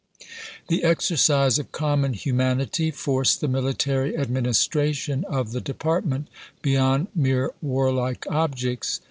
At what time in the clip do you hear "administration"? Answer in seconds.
4.17-5.23